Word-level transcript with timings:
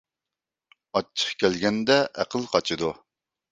ئاچچىق 0.95 1.35
كەلگەندە 1.45 2.01
ئەقىل 2.25 2.51
قاچىدۇ. 2.57 2.93